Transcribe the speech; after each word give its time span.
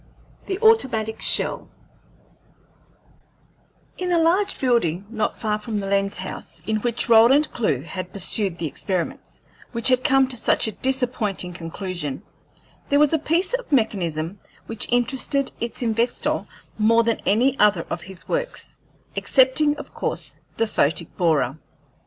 THE 0.47 0.57
AUTOMATIC 0.63 1.21
SHELL 1.21 1.69
In 3.99 4.11
a 4.11 4.17
large 4.17 4.59
building, 4.59 5.05
not 5.11 5.37
far 5.37 5.59
from 5.59 5.79
the 5.79 5.85
lens 5.85 6.17
house 6.17 6.59
in 6.65 6.77
which 6.77 7.07
Roland 7.07 7.51
Clewe 7.53 7.83
had 7.83 8.11
pursued 8.11 8.57
the 8.57 8.65
experiments 8.65 9.43
which 9.73 9.89
had 9.89 10.03
come 10.03 10.27
to 10.29 10.35
such 10.35 10.67
a 10.67 10.71
disappointing 10.71 11.53
conclusion, 11.53 12.23
there 12.89 12.97
was 12.97 13.13
a 13.13 13.19
piece 13.19 13.53
of 13.53 13.71
mechanism 13.71 14.39
which 14.65 14.91
interested 14.91 15.51
its 15.59 15.83
inventor 15.83 16.45
more 16.79 17.03
than 17.03 17.21
any 17.27 17.55
other 17.59 17.85
of 17.91 18.01
his 18.01 18.27
works, 18.27 18.79
excepting 19.15 19.77
of 19.77 19.93
course 19.93 20.39
the 20.57 20.65
photic 20.65 21.15
borer. 21.15 21.59